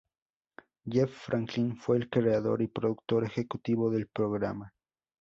[0.83, 4.73] Jeff Franklin fue el creador y productor ejecutivo del programa.